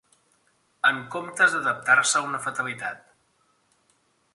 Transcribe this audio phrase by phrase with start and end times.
[0.89, 3.05] En comptes d'adaptar-se a una fatalitat